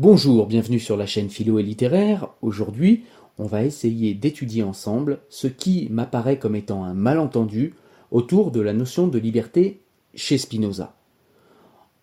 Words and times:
Bonjour, 0.00 0.46
bienvenue 0.46 0.78
sur 0.78 0.96
la 0.96 1.06
chaîne 1.06 1.28
Philo 1.28 1.58
et 1.58 1.64
Littéraire. 1.64 2.28
Aujourd'hui, 2.40 3.02
on 3.36 3.46
va 3.46 3.64
essayer 3.64 4.14
d'étudier 4.14 4.62
ensemble 4.62 5.18
ce 5.28 5.48
qui 5.48 5.88
m'apparaît 5.90 6.38
comme 6.38 6.54
étant 6.54 6.84
un 6.84 6.94
malentendu 6.94 7.74
autour 8.12 8.52
de 8.52 8.60
la 8.60 8.72
notion 8.72 9.08
de 9.08 9.18
liberté 9.18 9.80
chez 10.14 10.38
Spinoza. 10.38 10.94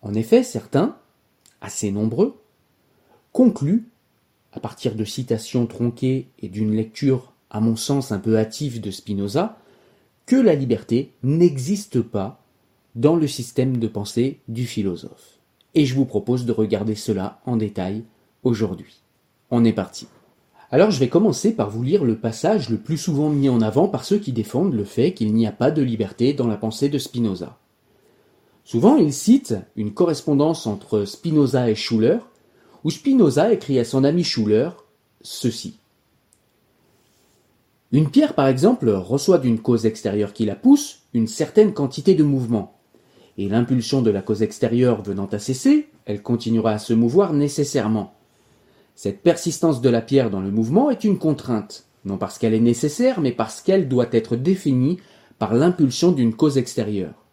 En 0.02 0.12
effet, 0.12 0.42
certains, 0.42 0.98
assez 1.62 1.90
nombreux, 1.90 2.38
concluent, 3.32 3.88
à 4.52 4.60
partir 4.60 4.94
de 4.94 5.04
citations 5.06 5.66
tronquées 5.66 6.28
et 6.40 6.50
d'une 6.50 6.76
lecture, 6.76 7.32
à 7.48 7.60
mon 7.60 7.76
sens, 7.76 8.12
un 8.12 8.18
peu 8.18 8.36
hâtive 8.36 8.82
de 8.82 8.90
Spinoza, 8.90 9.56
que 10.26 10.36
la 10.36 10.54
liberté 10.54 11.12
n'existe 11.22 12.02
pas 12.02 12.44
dans 12.94 13.16
le 13.16 13.26
système 13.26 13.78
de 13.78 13.88
pensée 13.88 14.40
du 14.48 14.66
philosophe 14.66 15.35
et 15.76 15.84
je 15.84 15.94
vous 15.94 16.06
propose 16.06 16.46
de 16.46 16.52
regarder 16.52 16.96
cela 16.96 17.40
en 17.44 17.56
détail 17.56 18.02
aujourd'hui. 18.42 19.02
On 19.50 19.64
est 19.64 19.74
parti. 19.74 20.08
Alors 20.72 20.90
je 20.90 20.98
vais 20.98 21.08
commencer 21.08 21.54
par 21.54 21.70
vous 21.70 21.82
lire 21.82 22.02
le 22.02 22.16
passage 22.16 22.70
le 22.70 22.78
plus 22.78 22.96
souvent 22.96 23.28
mis 23.28 23.48
en 23.48 23.60
avant 23.60 23.86
par 23.86 24.04
ceux 24.04 24.18
qui 24.18 24.32
défendent 24.32 24.74
le 24.74 24.84
fait 24.84 25.12
qu'il 25.12 25.32
n'y 25.34 25.46
a 25.46 25.52
pas 25.52 25.70
de 25.70 25.82
liberté 25.82 26.32
dans 26.32 26.48
la 26.48 26.56
pensée 26.56 26.88
de 26.88 26.98
Spinoza. 26.98 27.58
Souvent 28.64 28.96
ils 28.96 29.12
citent 29.12 29.54
une 29.76 29.92
correspondance 29.92 30.66
entre 30.66 31.04
Spinoza 31.04 31.70
et 31.70 31.76
Schuller, 31.76 32.18
où 32.82 32.90
Spinoza 32.90 33.52
écrit 33.52 33.78
à 33.78 33.84
son 33.84 34.02
ami 34.02 34.24
Schuller 34.24 34.70
ceci. 35.20 35.78
Une 37.92 38.10
pierre, 38.10 38.34
par 38.34 38.48
exemple, 38.48 38.90
reçoit 38.90 39.38
d'une 39.38 39.60
cause 39.60 39.86
extérieure 39.86 40.32
qui 40.32 40.44
la 40.44 40.56
pousse 40.56 41.02
une 41.14 41.28
certaine 41.28 41.72
quantité 41.72 42.14
de 42.14 42.24
mouvement 42.24 42.75
et 43.38 43.48
l'impulsion 43.48 44.02
de 44.02 44.10
la 44.10 44.22
cause 44.22 44.42
extérieure 44.42 45.02
venant 45.02 45.26
à 45.26 45.38
cesser, 45.38 45.88
elle 46.04 46.22
continuera 46.22 46.72
à 46.72 46.78
se 46.78 46.94
mouvoir 46.94 47.32
nécessairement. 47.32 48.14
Cette 48.94 49.22
persistance 49.22 49.80
de 49.80 49.90
la 49.90 50.00
pierre 50.00 50.30
dans 50.30 50.40
le 50.40 50.50
mouvement 50.50 50.90
est 50.90 51.04
une 51.04 51.18
contrainte, 51.18 51.86
non 52.04 52.16
parce 52.16 52.38
qu'elle 52.38 52.54
est 52.54 52.60
nécessaire, 52.60 53.20
mais 53.20 53.32
parce 53.32 53.60
qu'elle 53.60 53.88
doit 53.88 54.08
être 54.12 54.36
définie 54.36 54.98
par 55.38 55.54
l'impulsion 55.54 56.12
d'une 56.12 56.34
cause 56.34 56.56
extérieure. 56.56 57.26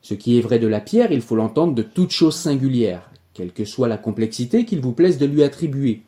Ce 0.00 0.14
qui 0.14 0.38
est 0.38 0.40
vrai 0.40 0.58
de 0.58 0.66
la 0.66 0.80
pierre, 0.80 1.12
il 1.12 1.20
faut 1.20 1.36
l'entendre 1.36 1.74
de 1.74 1.82
toute 1.82 2.10
chose 2.10 2.34
singulière, 2.34 3.10
quelle 3.34 3.52
que 3.52 3.66
soit 3.66 3.88
la 3.88 3.98
complexité 3.98 4.64
qu'il 4.64 4.80
vous 4.80 4.92
plaise 4.92 5.18
de 5.18 5.26
lui 5.26 5.42
attribuer, 5.42 6.02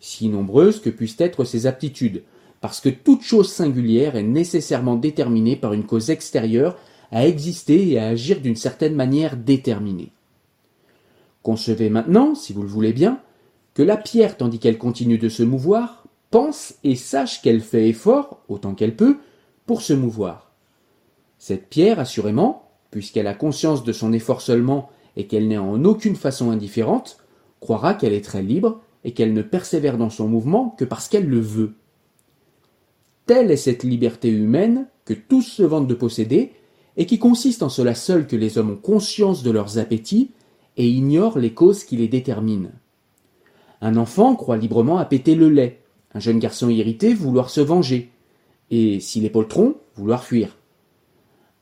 si 0.00 0.28
nombreuses 0.28 0.80
que 0.80 0.88
puissent 0.88 1.20
être 1.20 1.44
ses 1.44 1.66
aptitudes, 1.66 2.22
parce 2.62 2.80
que 2.80 2.88
toute 2.88 3.22
chose 3.22 3.50
singulière 3.50 4.16
est 4.16 4.22
nécessairement 4.22 4.96
déterminée 4.96 5.56
par 5.56 5.74
une 5.74 5.84
cause 5.84 6.10
extérieure 6.10 6.78
à 7.10 7.26
exister 7.26 7.88
et 7.90 7.98
à 7.98 8.08
agir 8.08 8.40
d'une 8.40 8.56
certaine 8.56 8.94
manière 8.94 9.36
déterminée. 9.36 10.12
Concevez 11.42 11.90
maintenant, 11.90 12.34
si 12.34 12.52
vous 12.52 12.62
le 12.62 12.68
voulez 12.68 12.92
bien, 12.92 13.20
que 13.74 13.82
la 13.82 13.96
pierre, 13.96 14.36
tandis 14.36 14.58
qu'elle 14.58 14.78
continue 14.78 15.18
de 15.18 15.28
se 15.28 15.42
mouvoir, 15.42 16.04
pense 16.30 16.74
et 16.84 16.96
sache 16.96 17.42
qu'elle 17.42 17.60
fait 17.60 17.88
effort, 17.88 18.42
autant 18.48 18.74
qu'elle 18.74 18.96
peut, 18.96 19.18
pour 19.66 19.82
se 19.82 19.92
mouvoir. 19.92 20.52
Cette 21.38 21.68
pierre, 21.68 21.98
assurément, 21.98 22.68
puisqu'elle 22.90 23.26
a 23.26 23.34
conscience 23.34 23.84
de 23.84 23.92
son 23.92 24.12
effort 24.12 24.40
seulement 24.40 24.90
et 25.16 25.26
qu'elle 25.26 25.48
n'est 25.48 25.58
en 25.58 25.84
aucune 25.84 26.16
façon 26.16 26.50
indifférente, 26.50 27.18
croira 27.60 27.94
qu'elle 27.94 28.12
est 28.12 28.24
très 28.24 28.42
libre 28.42 28.80
et 29.04 29.12
qu'elle 29.12 29.32
ne 29.32 29.42
persévère 29.42 29.96
dans 29.96 30.10
son 30.10 30.28
mouvement 30.28 30.70
que 30.78 30.84
parce 30.84 31.08
qu'elle 31.08 31.28
le 31.28 31.40
veut. 31.40 31.74
Telle 33.26 33.50
est 33.50 33.56
cette 33.56 33.84
liberté 33.84 34.28
humaine 34.28 34.88
que 35.04 35.14
tous 35.14 35.42
se 35.42 35.62
vantent 35.62 35.86
de 35.86 35.94
posséder 35.94 36.52
et 37.00 37.06
qui 37.06 37.18
consiste 37.18 37.62
en 37.62 37.70
cela 37.70 37.94
seul 37.94 38.26
que 38.26 38.36
les 38.36 38.58
hommes 38.58 38.72
ont 38.72 38.76
conscience 38.76 39.42
de 39.42 39.50
leurs 39.50 39.78
appétits 39.78 40.32
et 40.76 40.86
ignorent 40.86 41.38
les 41.38 41.54
causes 41.54 41.82
qui 41.82 41.96
les 41.96 42.08
déterminent. 42.08 42.72
Un 43.80 43.96
enfant 43.96 44.36
croit 44.36 44.58
librement 44.58 44.98
à 44.98 45.08
le 45.10 45.48
lait, 45.48 45.80
un 46.12 46.20
jeune 46.20 46.38
garçon 46.38 46.68
irrité 46.68 47.14
vouloir 47.14 47.48
se 47.48 47.62
venger, 47.62 48.10
et 48.70 49.00
s'il 49.00 49.24
est 49.24 49.30
poltron, 49.30 49.76
vouloir 49.96 50.24
fuir. 50.24 50.58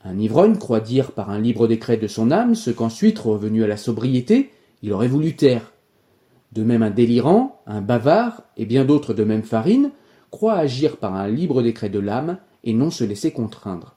Un 0.03 0.19
ivrogne 0.19 0.57
croit 0.57 0.81
dire 0.81 1.13
par 1.13 1.29
un 1.29 1.39
libre 1.39 1.69
décret 1.69 1.95
de 1.95 2.07
son 2.07 2.31
âme 2.31 2.53
ce 2.53 2.69
qu'ensuite, 2.69 3.19
revenu 3.19 3.63
à 3.63 3.67
la 3.67 3.77
sobriété, 3.77 4.51
il 4.83 4.91
aurait 4.91 5.07
voulu 5.07 5.37
taire. 5.37 5.71
De 6.51 6.65
même 6.65 6.83
un 6.83 6.91
délirant, 6.91 7.61
un 7.65 7.79
bavard, 7.79 8.43
et 8.57 8.65
bien 8.65 8.83
d'autres 8.83 9.13
de 9.13 9.23
même 9.23 9.43
farine, 9.43 9.91
croient 10.31 10.57
agir 10.57 10.97
par 10.97 11.15
un 11.15 11.29
libre 11.29 11.61
décret 11.61 11.89
de 11.89 11.99
l'âme 11.99 12.39
et 12.65 12.73
non 12.73 12.91
se 12.91 13.05
laisser 13.05 13.31
contraindre. 13.31 13.95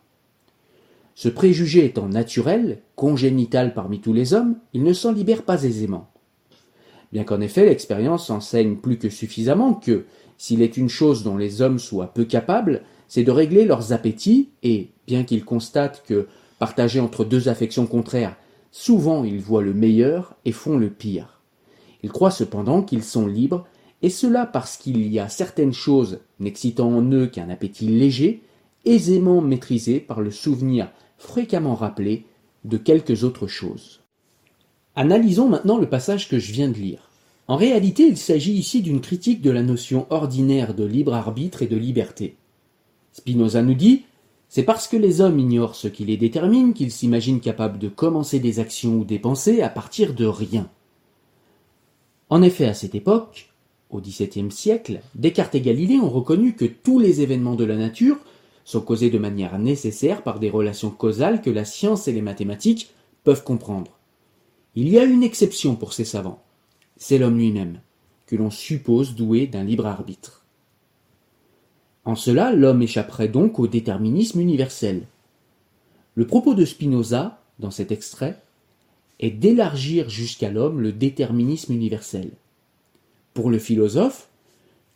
Ce 1.15 1.29
préjugé 1.29 1.85
étant 1.85 2.09
naturel, 2.09 2.81
congénital 2.97 3.75
parmi 3.75 4.01
tous 4.01 4.13
les 4.13 4.35
hommes, 4.35 4.57
il 4.73 4.83
ne 4.83 4.93
s'en 4.93 5.13
libère 5.13 5.43
pas 5.43 5.65
aisément. 5.65 6.09
Bien 7.13 7.25
qu'en 7.25 7.41
effet 7.41 7.67
l'expérience 7.67 8.31
enseigne 8.31 8.77
plus 8.77 8.99
que 8.99 9.11
suffisamment 9.11 9.75
que, 9.75 10.07
s'il 10.39 10.63
est 10.63 10.77
une 10.77 10.89
chose 10.89 11.23
dont 11.23 11.37
les 11.37 11.61
hommes 11.61 11.79
soient 11.79 12.15
peu 12.15 12.25
capables, 12.25 12.83
c'est 13.07 13.25
de 13.25 13.31
régler 13.31 13.67
leurs 13.67 13.93
appétits, 13.93 14.49
et, 14.63 14.89
bien 15.07 15.25
qu'ils 15.25 15.45
constatent 15.45 16.03
que, 16.07 16.27
partagés 16.59 17.01
entre 17.01 17.25
deux 17.25 17.49
affections 17.49 17.87
contraires, 17.87 18.37
souvent 18.71 19.25
ils 19.25 19.41
voient 19.41 19.63
le 19.63 19.75
meilleur 19.75 20.37
et 20.47 20.53
font 20.53 20.79
le 20.79 20.89
pire. 20.89 21.41
Ils 22.03 22.11
croient 22.11 22.31
cependant 22.31 22.83
qu'ils 22.83 23.05
sont 23.05 23.27
libres, 23.27 23.67
et 24.01 24.11
cela 24.11 24.47
parce 24.47 24.79
qu'il 24.79 25.07
y 25.07 25.21
a 25.21 25.29
certaines 25.29 25.75
choses 25.75 26.21
n'excitant 26.41 26.89
en 26.89 27.13
eux 27.13 27.27
qu'un 27.27 27.51
appétit 27.51 27.87
léger, 27.87 28.43
aisément 28.85 29.41
maîtrisé 29.41 30.01
par 30.01 30.21
le 30.21 30.31
souvenir 30.31 30.91
fréquemment 31.19 31.75
rappelé 31.75 32.25
de 32.65 32.77
quelques 32.77 33.25
autres 33.25 33.47
choses. 33.47 34.01
Analysons 34.95 35.49
maintenant 35.49 35.79
le 35.79 35.89
passage 35.89 36.29
que 36.29 36.39
je 36.39 36.53
viens 36.53 36.69
de 36.69 36.79
lire. 36.79 37.11
En 37.49 37.57
réalité, 37.57 38.05
il 38.05 38.17
s'agit 38.17 38.53
ici 38.53 38.83
d'une 38.83 39.01
critique 39.01 39.41
de 39.41 39.51
la 39.51 39.63
notion 39.63 40.07
ordinaire 40.11 40.75
de 40.75 40.85
libre 40.85 41.15
arbitre 41.15 41.63
et 41.63 41.67
de 41.67 41.77
liberté. 41.77 42.37
Spinoza 43.13 43.63
nous 43.63 43.75
dit 43.75 44.03
c'est 44.55 44.65
parce 44.65 44.87
que 44.87 44.99
les 44.99 45.23
hommes 45.23 45.39
ignorent 45.39 45.75
ce 45.75 45.89
qui 45.89 46.05
les 46.05 46.19
détermine 46.19 46.75
qu'ils 46.75 46.93
s'imaginent 46.93 47.41
capables 47.41 47.79
de 47.79 47.89
commencer 47.89 48.39
des 48.39 48.61
actions 48.61 48.97
ou 48.97 49.05
des 49.05 49.19
pensées 49.19 49.63
à 49.63 49.71
partir 49.71 50.13
de 50.13 50.27
rien. 50.27 50.69
En 52.29 52.43
effet, 52.43 52.67
à 52.67 52.75
cette 52.75 52.95
époque, 52.95 53.51
au 53.89 53.99
XVIIe 54.03 54.53
siècle, 54.53 55.01
Descartes 55.15 55.55
et 55.55 55.63
Galilée 55.63 56.01
ont 56.01 56.11
reconnu 56.11 56.55
que 56.55 56.67
tous 56.67 56.99
les 56.99 57.23
événements 57.23 57.55
de 57.55 57.65
la 57.65 57.77
nature 57.77 58.19
sont 58.65 58.81
causés 58.81 59.11
de 59.11 59.19
manière 59.19 59.59
nécessaire 59.59 60.23
par 60.23 60.39
des 60.39 60.51
relations 60.51 60.91
causales 60.91 61.43
que 61.43 61.51
la 61.51 61.65
science 61.65 62.09
et 62.09 62.13
les 62.13 62.23
mathématiques 62.23 62.93
peuvent 63.25 63.45
comprendre. 63.45 63.99
Il 64.75 64.89
y 64.89 64.99
a 64.99 65.05
une 65.05 65.23
exception 65.23 65.77
pour 65.77 65.93
ces 65.93 66.05
savants, 66.05 66.43
c'est 66.97 67.19
l'homme 67.19 67.39
lui-même, 67.39 67.81
que 68.27 68.37
l'on 68.37 68.51
suppose 68.51 69.15
doué 69.15 69.47
d'un 69.47 69.65
libre 69.65 69.87
arbitre. 69.87 70.45
En 72.05 72.17
cela, 72.17 72.53
l'homme 72.53 72.83
échapperait 72.83 73.29
donc 73.29 73.59
au 73.59 73.67
déterminisme 73.67 74.41
universel. 74.41 75.07
Le 76.15 76.27
propos 76.27 76.55
de 76.55 76.65
Spinoza, 76.65 77.41
dans 77.59 77.71
cet 77.71 77.93
extrait, 77.93 78.41
est 79.21 79.31
d'élargir 79.31 80.09
jusqu'à 80.09 80.51
l'homme 80.51 80.81
le 80.81 80.93
déterminisme 80.93 81.73
universel. 81.73 82.31
Pour 83.35 83.51
le 83.51 83.59
philosophe, 83.59 84.29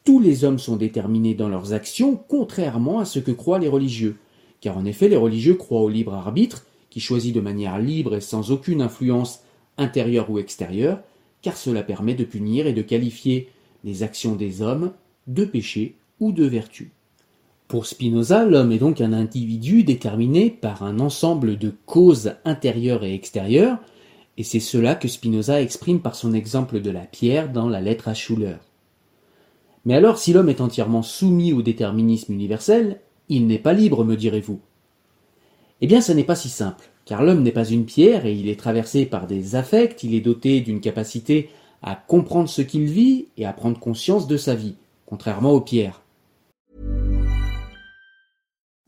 tous 0.06 0.20
les 0.20 0.44
hommes 0.44 0.60
sont 0.60 0.76
déterminés 0.76 1.34
dans 1.34 1.48
leurs 1.48 1.72
actions 1.72 2.18
contrairement 2.28 3.00
à 3.00 3.04
ce 3.04 3.18
que 3.18 3.32
croient 3.32 3.58
les 3.58 3.68
religieux, 3.68 4.16
car 4.60 4.78
en 4.78 4.84
effet 4.84 5.08
les 5.08 5.16
religieux 5.16 5.54
croient 5.54 5.82
au 5.82 5.88
libre 5.88 6.14
arbitre, 6.14 6.64
qui 6.90 7.00
choisit 7.00 7.34
de 7.34 7.40
manière 7.40 7.80
libre 7.80 8.14
et 8.14 8.20
sans 8.20 8.52
aucune 8.52 8.80
influence 8.80 9.40
intérieure 9.76 10.30
ou 10.30 10.38
extérieure, 10.38 11.00
car 11.42 11.56
cela 11.56 11.82
permet 11.82 12.14
de 12.14 12.22
punir 12.22 12.68
et 12.68 12.72
de 12.72 12.82
qualifier 12.82 13.48
les 13.82 14.04
actions 14.04 14.36
des 14.36 14.62
hommes 14.62 14.92
de 15.26 15.44
péché 15.44 15.96
ou 16.20 16.30
de 16.30 16.44
vertu. 16.44 16.92
Pour 17.66 17.84
Spinoza, 17.84 18.44
l'homme 18.44 18.70
est 18.70 18.78
donc 18.78 19.00
un 19.00 19.12
individu 19.12 19.82
déterminé 19.82 20.50
par 20.50 20.84
un 20.84 21.00
ensemble 21.00 21.58
de 21.58 21.74
causes 21.84 22.34
intérieures 22.44 23.02
et 23.02 23.12
extérieures, 23.12 23.78
et 24.38 24.44
c'est 24.44 24.60
cela 24.60 24.94
que 24.94 25.08
Spinoza 25.08 25.60
exprime 25.60 25.98
par 25.98 26.14
son 26.14 26.32
exemple 26.32 26.80
de 26.80 26.90
la 26.90 27.06
pierre 27.06 27.52
dans 27.52 27.68
la 27.68 27.80
lettre 27.80 28.06
à 28.06 28.14
Schuller. 28.14 28.58
Mais 29.86 29.94
alors, 29.94 30.18
si 30.18 30.32
l'homme 30.32 30.48
est 30.48 30.60
entièrement 30.60 31.02
soumis 31.02 31.52
au 31.52 31.62
déterminisme 31.62 32.32
universel, 32.32 33.00
il 33.28 33.46
n'est 33.46 33.60
pas 33.60 33.72
libre, 33.72 34.04
me 34.04 34.16
direz-vous. 34.16 34.58
Eh 35.80 35.86
bien, 35.86 36.00
ce 36.00 36.10
n'est 36.10 36.24
pas 36.24 36.34
si 36.34 36.48
simple, 36.48 36.90
car 37.04 37.22
l'homme 37.22 37.44
n'est 37.44 37.52
pas 37.52 37.64
une 37.64 37.84
pierre 37.84 38.26
et 38.26 38.34
il 38.34 38.48
est 38.48 38.58
traversé 38.58 39.06
par 39.06 39.28
des 39.28 39.54
affects, 39.54 40.02
il 40.02 40.14
est 40.14 40.20
doté 40.20 40.60
d'une 40.60 40.80
capacité 40.80 41.50
à 41.82 41.94
comprendre 41.94 42.48
ce 42.48 42.62
qu'il 42.62 42.86
vit 42.86 43.28
et 43.36 43.46
à 43.46 43.52
prendre 43.52 43.78
conscience 43.78 44.26
de 44.26 44.36
sa 44.36 44.56
vie, 44.56 44.74
contrairement 45.06 45.52
aux 45.52 45.60
pierres. 45.60 46.02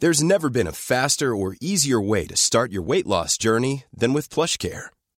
There's 0.01 0.23
never 0.23 0.49
been 0.51 0.67
a 0.67 0.73
faster 0.73 1.35
or 1.35 1.55
easier 1.61 2.01
way 2.01 2.27
to 2.27 2.37
start 2.37 2.73
your 2.73 2.85
weight 2.85 3.07
loss 3.07 3.37
journey 3.39 3.85
than 3.97 4.15
with 4.15 4.31
PlushCare. 4.31 4.91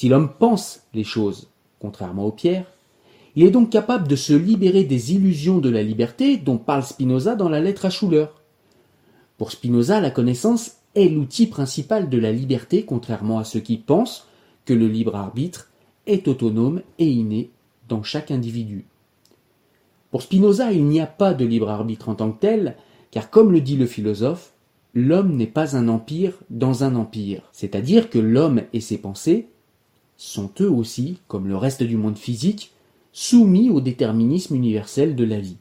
Si 0.00 0.08
l'homme 0.08 0.30
pense 0.38 0.84
les 0.94 1.04
choses, 1.04 1.50
contrairement 1.78 2.24
aux 2.24 2.32
pierres, 2.32 2.64
il 3.36 3.44
est 3.44 3.50
donc 3.50 3.68
capable 3.68 4.08
de 4.08 4.16
se 4.16 4.32
libérer 4.32 4.84
des 4.84 5.12
illusions 5.12 5.58
de 5.58 5.68
la 5.68 5.82
liberté 5.82 6.38
dont 6.38 6.56
parle 6.56 6.84
Spinoza 6.84 7.34
dans 7.34 7.50
la 7.50 7.60
lettre 7.60 7.84
à 7.84 7.90
Schuller. 7.90 8.24
Pour 9.36 9.52
Spinoza, 9.52 10.00
la 10.00 10.10
connaissance 10.10 10.76
est 10.94 11.10
l'outil 11.10 11.48
principal 11.48 12.08
de 12.08 12.16
la 12.16 12.32
liberté, 12.32 12.86
contrairement 12.86 13.40
à 13.40 13.44
ceux 13.44 13.60
qui 13.60 13.76
pensent 13.76 14.26
que 14.64 14.72
le 14.72 14.88
libre 14.88 15.16
arbitre 15.16 15.68
est 16.06 16.28
autonome 16.28 16.80
et 16.98 17.10
inné 17.10 17.50
dans 17.86 18.02
chaque 18.02 18.30
individu. 18.30 18.86
Pour 20.10 20.22
Spinoza, 20.22 20.72
il 20.72 20.86
n'y 20.86 21.02
a 21.02 21.06
pas 21.06 21.34
de 21.34 21.44
libre 21.44 21.68
arbitre 21.68 22.08
en 22.08 22.14
tant 22.14 22.32
que 22.32 22.40
tel, 22.40 22.76
car 23.10 23.28
comme 23.28 23.52
le 23.52 23.60
dit 23.60 23.76
le 23.76 23.84
philosophe, 23.84 24.54
l'homme 24.94 25.36
n'est 25.36 25.46
pas 25.46 25.76
un 25.76 25.88
empire 25.88 26.38
dans 26.48 26.84
un 26.84 26.96
empire, 26.96 27.42
c'est-à-dire 27.52 28.08
que 28.08 28.18
l'homme 28.18 28.62
et 28.72 28.80
ses 28.80 28.96
pensées 28.96 29.49
sont 30.20 30.50
eux 30.60 30.70
aussi, 30.70 31.16
comme 31.28 31.48
le 31.48 31.56
reste 31.56 31.82
du 31.82 31.96
monde 31.96 32.18
physique, 32.18 32.72
soumis 33.10 33.70
au 33.70 33.80
déterminisme 33.80 34.54
universel 34.54 35.16
de 35.16 35.24
la 35.24 35.40
vie. 35.40 35.56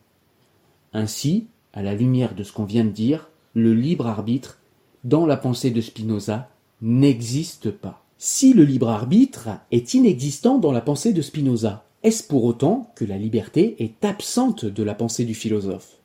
Ainsi, 0.92 1.48
à 1.72 1.82
la 1.82 1.96
lumière 1.96 2.36
de 2.36 2.44
ce 2.44 2.52
qu'on 2.52 2.66
vient 2.66 2.84
de 2.84 2.90
dire, 2.90 3.30
le 3.54 3.74
libre 3.74 4.08
arbitre, 4.08 4.60
dans 5.06 5.26
la 5.26 5.38
pensée 5.38 5.72
de 5.72 5.80
Spinoza, 5.80 6.50
n'existe 6.82 7.72
pas. 7.72 8.04
Si 8.18 8.52
le 8.54 8.66
libre 8.66 8.90
arbitre 8.90 9.48
est 9.72 9.94
inexistant 9.94 10.58
dans 10.58 10.74
la 10.74 10.82
pensée 10.82 11.14
de 11.14 11.22
Spinoza, 11.22 11.86
est-ce 12.04 12.22
pour 12.22 12.44
autant 12.44 12.92
que 12.96 13.06
la 13.06 13.18
liberté 13.18 13.78
est 13.82 14.04
absente 14.04 14.66
de 14.66 14.84
la 14.84 14.94
pensée 14.94 15.24
du 15.24 15.36
philosophe? 15.36 16.00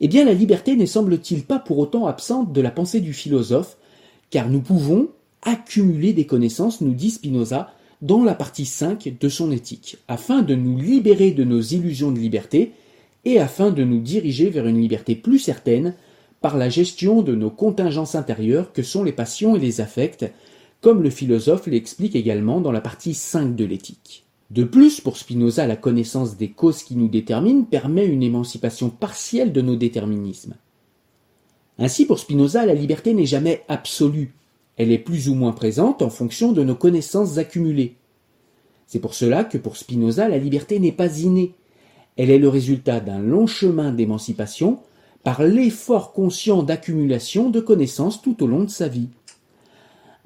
Eh 0.00 0.08
bien 0.08 0.24
la 0.24 0.34
liberté 0.34 0.74
n'est 0.74 0.86
semble-t-il 0.86 1.44
pas 1.44 1.60
pour 1.60 1.78
autant 1.78 2.08
absente 2.08 2.52
de 2.52 2.60
la 2.60 2.72
pensée 2.72 3.00
du 3.00 3.12
philosophe, 3.12 3.76
car 4.30 4.48
nous 4.48 4.62
pouvons 4.62 5.10
accumuler 5.42 6.12
des 6.12 6.26
connaissances, 6.26 6.80
nous 6.80 6.94
dit 6.94 7.10
Spinoza, 7.10 7.72
dans 8.00 8.24
la 8.24 8.34
partie 8.34 8.66
5 8.66 9.14
de 9.20 9.28
son 9.28 9.52
éthique, 9.52 9.98
afin 10.08 10.42
de 10.42 10.54
nous 10.54 10.76
libérer 10.78 11.30
de 11.30 11.44
nos 11.44 11.60
illusions 11.60 12.10
de 12.10 12.18
liberté 12.18 12.72
et 13.24 13.38
afin 13.38 13.70
de 13.70 13.84
nous 13.84 14.00
diriger 14.00 14.50
vers 14.50 14.66
une 14.66 14.80
liberté 14.80 15.14
plus 15.14 15.38
certaine 15.38 15.94
par 16.40 16.56
la 16.56 16.68
gestion 16.68 17.22
de 17.22 17.34
nos 17.34 17.50
contingences 17.50 18.16
intérieures 18.16 18.72
que 18.72 18.82
sont 18.82 19.04
les 19.04 19.12
passions 19.12 19.54
et 19.54 19.60
les 19.60 19.80
affects, 19.80 20.24
comme 20.80 21.02
le 21.02 21.10
philosophe 21.10 21.68
l'explique 21.68 22.16
également 22.16 22.60
dans 22.60 22.72
la 22.72 22.80
partie 22.80 23.14
5 23.14 23.54
de 23.54 23.64
l'éthique. 23.64 24.24
De 24.50 24.64
plus, 24.64 25.00
pour 25.00 25.16
Spinoza, 25.16 25.66
la 25.66 25.76
connaissance 25.76 26.36
des 26.36 26.50
causes 26.50 26.82
qui 26.82 26.96
nous 26.96 27.08
déterminent 27.08 27.62
permet 27.62 28.04
une 28.04 28.22
émancipation 28.22 28.90
partielle 28.90 29.52
de 29.52 29.62
nos 29.62 29.76
déterminismes. 29.76 30.56
Ainsi, 31.78 32.04
pour 32.04 32.18
Spinoza, 32.18 32.66
la 32.66 32.74
liberté 32.74 33.14
n'est 33.14 33.24
jamais 33.24 33.62
absolue, 33.68 34.34
elle 34.76 34.90
est 34.90 34.98
plus 34.98 35.28
ou 35.28 35.34
moins 35.34 35.52
présente 35.52 36.02
en 36.02 36.10
fonction 36.10 36.52
de 36.52 36.64
nos 36.64 36.74
connaissances 36.74 37.38
accumulées. 37.38 37.96
C'est 38.86 39.00
pour 39.00 39.14
cela 39.14 39.44
que 39.44 39.58
pour 39.58 39.76
Spinoza, 39.76 40.28
la 40.28 40.38
liberté 40.38 40.78
n'est 40.78 40.92
pas 40.92 41.18
innée. 41.18 41.54
Elle 42.16 42.30
est 42.30 42.38
le 42.38 42.48
résultat 42.48 43.00
d'un 43.00 43.20
long 43.20 43.46
chemin 43.46 43.92
d'émancipation 43.92 44.80
par 45.22 45.42
l'effort 45.44 46.12
conscient 46.12 46.62
d'accumulation 46.62 47.48
de 47.48 47.60
connaissances 47.60 48.20
tout 48.22 48.42
au 48.42 48.46
long 48.46 48.64
de 48.64 48.70
sa 48.70 48.88
vie. 48.88 49.08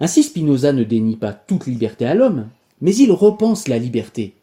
Ainsi 0.00 0.22
Spinoza 0.22 0.72
ne 0.72 0.84
dénie 0.84 1.16
pas 1.16 1.32
toute 1.32 1.66
liberté 1.66 2.06
à 2.06 2.14
l'homme, 2.14 2.48
mais 2.80 2.94
il 2.94 3.12
repense 3.12 3.68
la 3.68 3.78
liberté, 3.78 4.34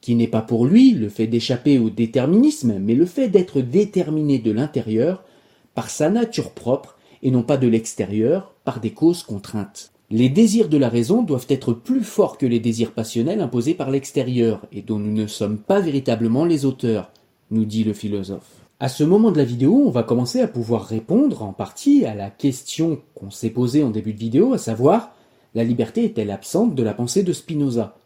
qui 0.00 0.14
n'est 0.14 0.28
pas 0.28 0.42
pour 0.42 0.66
lui 0.66 0.92
le 0.92 1.08
fait 1.08 1.26
d'échapper 1.26 1.78
au 1.78 1.90
déterminisme, 1.90 2.78
mais 2.78 2.94
le 2.94 3.06
fait 3.06 3.28
d'être 3.28 3.60
déterminé 3.60 4.38
de 4.38 4.52
l'intérieur 4.52 5.24
par 5.74 5.90
sa 5.90 6.08
nature 6.08 6.52
propre 6.52 6.96
et 7.22 7.30
non 7.30 7.42
pas 7.42 7.56
de 7.56 7.68
l'extérieur 7.68 8.54
par 8.66 8.80
des 8.80 8.90
causes 8.90 9.22
contraintes. 9.22 9.92
Les 10.10 10.28
désirs 10.28 10.68
de 10.68 10.76
la 10.76 10.88
raison 10.88 11.22
doivent 11.22 11.46
être 11.48 11.72
plus 11.72 12.02
forts 12.02 12.36
que 12.36 12.46
les 12.46 12.60
désirs 12.60 12.92
passionnels 12.92 13.40
imposés 13.40 13.74
par 13.74 13.90
l'extérieur 13.90 14.66
et 14.72 14.82
dont 14.82 14.98
nous 14.98 15.12
ne 15.12 15.28
sommes 15.28 15.58
pas 15.58 15.80
véritablement 15.80 16.44
les 16.44 16.64
auteurs, 16.64 17.12
nous 17.50 17.64
dit 17.64 17.84
le 17.84 17.92
philosophe. 17.92 18.66
À 18.80 18.88
ce 18.88 19.04
moment 19.04 19.30
de 19.30 19.38
la 19.38 19.44
vidéo, 19.44 19.84
on 19.86 19.90
va 19.90 20.02
commencer 20.02 20.40
à 20.40 20.48
pouvoir 20.48 20.84
répondre 20.84 21.42
en 21.42 21.52
partie 21.52 22.04
à 22.04 22.14
la 22.14 22.28
question 22.28 23.00
qu'on 23.14 23.30
s'est 23.30 23.50
posée 23.50 23.84
en 23.84 23.90
début 23.90 24.12
de 24.12 24.18
vidéo, 24.18 24.52
à 24.52 24.58
savoir 24.58 25.14
la 25.54 25.64
liberté 25.64 26.04
est-elle 26.04 26.30
absente 26.30 26.74
de 26.74 26.82
la 26.82 26.92
pensée 26.92 27.22
de 27.22 27.32
Spinoza? 27.32 27.96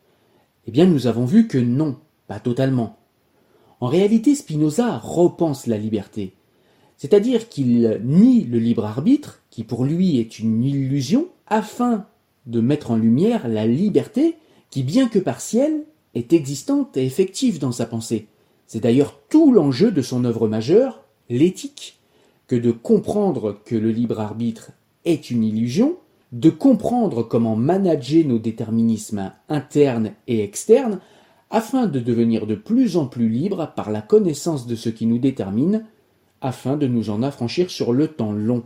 Eh 0.66 0.70
bien, 0.70 0.86
nous 0.86 1.06
avons 1.06 1.24
vu 1.24 1.48
que 1.48 1.58
non, 1.58 1.96
pas 2.28 2.38
totalement. 2.38 2.98
En 3.80 3.88
réalité, 3.88 4.34
Spinoza 4.34 4.98
repense 4.98 5.66
la 5.66 5.78
liberté, 5.78 6.34
c'est-à-dire 6.98 7.48
qu'il 7.48 8.00
nie 8.04 8.44
le 8.44 8.58
libre 8.58 8.84
arbitre, 8.84 9.39
pour 9.64 9.84
lui 9.84 10.18
est 10.18 10.38
une 10.38 10.62
illusion, 10.64 11.28
afin 11.46 12.06
de 12.46 12.60
mettre 12.60 12.90
en 12.90 12.96
lumière 12.96 13.48
la 13.48 13.66
liberté 13.66 14.36
qui, 14.70 14.82
bien 14.82 15.08
que 15.08 15.18
partielle, 15.18 15.84
est 16.14 16.32
existante 16.32 16.96
et 16.96 17.04
effective 17.04 17.58
dans 17.58 17.72
sa 17.72 17.86
pensée, 17.86 18.26
C'est 18.66 18.80
d'ailleurs 18.80 19.18
tout 19.28 19.52
l'enjeu 19.52 19.90
de 19.90 20.02
son 20.02 20.24
œuvre 20.24 20.48
majeure, 20.48 21.02
l'éthique, 21.28 21.98
que 22.46 22.56
de 22.56 22.70
comprendre 22.70 23.60
que 23.64 23.76
le 23.76 23.90
libre 23.90 24.20
arbitre 24.20 24.72
est 25.04 25.30
une 25.30 25.42
illusion, 25.42 25.96
de 26.32 26.50
comprendre 26.50 27.22
comment 27.22 27.56
manager 27.56 28.24
nos 28.24 28.38
déterminismes 28.38 29.32
internes 29.48 30.12
et 30.28 30.42
externes, 30.42 31.00
afin 31.50 31.86
de 31.86 31.98
devenir 31.98 32.46
de 32.46 32.54
plus 32.54 32.96
en 32.96 33.06
plus 33.06 33.28
libres 33.28 33.72
par 33.74 33.90
la 33.90 34.02
connaissance 34.02 34.66
de 34.66 34.76
ce 34.76 34.88
qui 34.88 35.06
nous 35.06 35.18
détermine, 35.18 35.84
afin 36.40 36.76
de 36.76 36.86
nous 36.86 37.10
en 37.10 37.22
affranchir 37.22 37.70
sur 37.70 37.92
le 37.92 38.08
temps 38.08 38.32
long. 38.32 38.62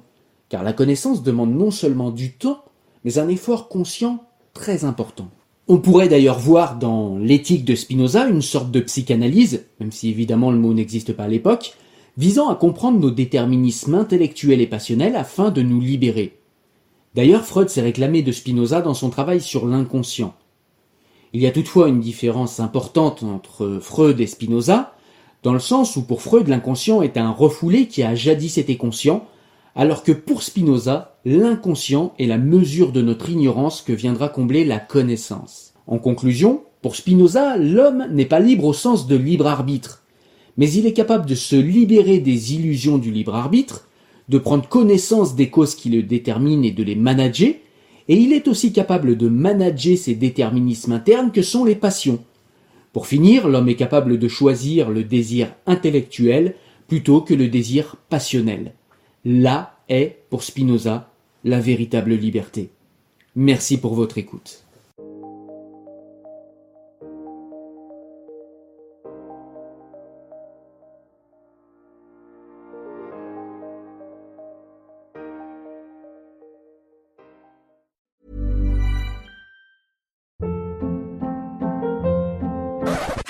Car 0.55 0.63
la 0.63 0.73
connaissance 0.73 1.25
demande 1.25 1.53
non 1.53 1.73
seulement 1.73 2.13
du 2.13 2.31
temps, 2.31 2.63
mais 3.03 3.19
un 3.19 3.27
effort 3.27 3.67
conscient 3.67 4.23
très 4.53 4.85
important. 4.85 5.27
On 5.67 5.79
pourrait 5.79 6.07
d'ailleurs 6.07 6.39
voir 6.39 6.79
dans 6.79 7.19
l'éthique 7.19 7.65
de 7.65 7.75
Spinoza 7.75 8.29
une 8.29 8.41
sorte 8.41 8.71
de 8.71 8.79
psychanalyse, 8.79 9.65
même 9.81 9.91
si 9.91 10.11
évidemment 10.11 10.53
le 10.53 10.59
mot 10.59 10.73
n'existe 10.73 11.13
pas 11.13 11.25
à 11.25 11.29
l'époque, 11.29 11.75
visant 12.17 12.51
à 12.51 12.55
comprendre 12.55 13.01
nos 13.01 13.11
déterminismes 13.11 13.97
intellectuels 13.97 14.61
et 14.61 14.69
passionnels 14.69 15.17
afin 15.17 15.51
de 15.51 15.61
nous 15.61 15.81
libérer. 15.81 16.39
D'ailleurs, 17.17 17.45
Freud 17.45 17.69
s'est 17.69 17.83
réclamé 17.83 18.23
de 18.23 18.31
Spinoza 18.31 18.81
dans 18.81 18.95
son 18.95 19.11
travail 19.11 19.41
sur 19.41 19.67
l'inconscient. 19.67 20.37
Il 21.33 21.41
y 21.41 21.49
a 21.49 21.51
toutefois 21.51 21.89
une 21.89 21.99
différence 21.99 22.61
importante 22.61 23.25
entre 23.25 23.81
Freud 23.83 24.21
et 24.21 24.29
Spinoza, 24.29 24.95
dans 25.43 25.53
le 25.53 25.59
sens 25.59 25.97
où 25.97 26.03
pour 26.03 26.23
Freud 26.23 26.47
l'inconscient 26.47 27.03
est 27.03 27.17
un 27.17 27.33
refoulé 27.33 27.89
qui 27.89 28.05
a 28.05 28.15
jadis 28.15 28.57
été 28.57 28.77
conscient, 28.77 29.27
alors 29.77 30.03
que 30.03 30.13
pour 30.13 30.43
Spinoza, 30.43 31.19
l'inconscient 31.25 32.15
est 32.19 32.27
la 32.27 32.39
mesure 32.39 32.93
de 32.93 33.03
notre 33.03 33.31
ignorance 33.31 33.83
que 33.83 33.93
viendra 33.93 34.29
combler 34.29 34.65
la 34.65 34.79
connaissance. 34.79 35.75
En 35.87 35.99
conclusion, 35.99 36.63
pour 36.81 36.97
Spinoza, 36.97 37.57
l'homme 37.57 38.07
n'est 38.13 38.25
pas 38.25 38.41
libre 38.41 38.65
au 38.67 38.73
sens 38.73 39.07
de 39.07 39.17
libre 39.17 39.47
arbitre, 39.47 40.03
mais 40.57 40.71
il 40.71 40.87
est 40.87 40.93
capable 40.93 41.27
de 41.27 41.35
se 41.35 41.57
libérer 41.57 42.19
des 42.19 42.55
illusions 42.55 42.99
du 42.99 43.11
libre 43.11 43.35
arbitre, 43.35 43.89
de 44.29 44.39
prendre 44.39 44.69
connaissance 44.69 45.35
des 45.35 45.51
causes 45.51 45.75
qui 45.75 45.91
le 45.91 46.03
déterminent 46.03 46.63
et 46.63 46.71
de 46.71 46.83
les 46.83 46.95
manager, 46.95 47.55
et 48.07 48.17
il 48.17 48.33
est 48.33 48.49
aussi 48.49 48.73
capable 48.73 49.17
de 49.17 49.29
manager 49.29 49.97
ces 49.97 50.15
déterminismes 50.15 50.93
internes 50.93 51.33
que 51.33 51.43
sont 51.43 51.65
les 51.65 51.75
passions. 51.75 52.21
Pour 52.93 53.07
finir, 53.07 53.49
l'homme 53.49 53.69
est 53.69 53.77
capable 53.77 54.19
de 54.19 54.29
choisir 54.29 54.91
le 54.91 55.03
désir 55.03 55.53
intellectuel 55.67 56.55
plutôt 56.87 57.23
que 57.23 57.35
le 57.35 57.49
désir 57.49 57.97
passionnel. 58.09 58.75
Là 59.25 59.79
est, 59.89 60.19
pour 60.29 60.43
Spinoza, 60.43 61.09
la 61.45 61.59
véritable 61.59 62.13
liberté. 62.13 62.71
Merci 63.35 63.79
pour 63.81 63.95
votre 63.95 64.19
écoute. 64.19 64.63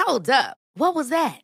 Hold 0.07 0.29
up. 0.29 0.57
What 0.77 0.95
was 0.97 1.11
that? 1.11 1.44